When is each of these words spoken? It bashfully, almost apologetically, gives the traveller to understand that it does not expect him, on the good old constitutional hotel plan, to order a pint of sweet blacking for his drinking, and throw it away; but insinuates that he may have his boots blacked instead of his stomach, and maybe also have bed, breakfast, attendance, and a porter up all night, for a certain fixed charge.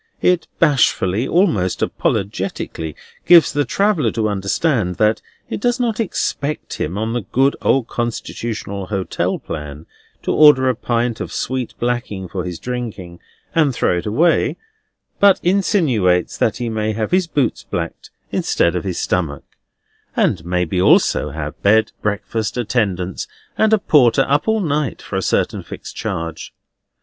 It 0.23 0.47
bashfully, 0.57 1.27
almost 1.27 1.83
apologetically, 1.83 2.95
gives 3.27 3.53
the 3.53 3.65
traveller 3.65 4.09
to 4.13 4.29
understand 4.29 4.95
that 4.95 5.21
it 5.47 5.59
does 5.61 5.79
not 5.79 5.99
expect 5.99 6.77
him, 6.81 6.97
on 6.97 7.13
the 7.13 7.21
good 7.21 7.55
old 7.61 7.87
constitutional 7.87 8.87
hotel 8.87 9.37
plan, 9.37 9.85
to 10.23 10.31
order 10.33 10.67
a 10.67 10.73
pint 10.75 11.21
of 11.21 11.31
sweet 11.31 11.75
blacking 11.79 12.27
for 12.27 12.43
his 12.45 12.57
drinking, 12.57 13.19
and 13.53 13.75
throw 13.75 13.99
it 13.99 14.07
away; 14.07 14.57
but 15.19 15.39
insinuates 15.43 16.35
that 16.35 16.57
he 16.57 16.67
may 16.67 16.93
have 16.93 17.11
his 17.11 17.27
boots 17.27 17.61
blacked 17.61 18.09
instead 18.31 18.75
of 18.75 18.83
his 18.83 18.99
stomach, 18.99 19.43
and 20.15 20.43
maybe 20.43 20.81
also 20.81 21.29
have 21.29 21.61
bed, 21.61 21.91
breakfast, 22.01 22.57
attendance, 22.57 23.27
and 23.55 23.71
a 23.71 23.77
porter 23.77 24.25
up 24.27 24.47
all 24.47 24.61
night, 24.61 24.99
for 24.99 25.15
a 25.15 25.21
certain 25.21 25.61
fixed 25.61 25.95
charge. 25.95 26.55